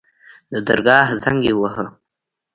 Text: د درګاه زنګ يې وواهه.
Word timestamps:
د 0.51 0.53
درګاه 0.67 1.07
زنګ 1.21 1.39
يې 1.47 1.53
وواهه. 1.55 1.85